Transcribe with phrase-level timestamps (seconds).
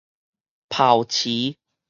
[0.67, 1.55] 抱持